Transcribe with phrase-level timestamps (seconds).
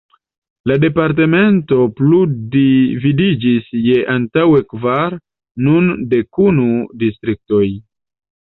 [0.69, 2.21] La departemento plu
[2.55, 5.17] dividiĝis je antaŭe kvar,
[5.69, 6.67] nun dek unu
[7.05, 7.65] distriktoj.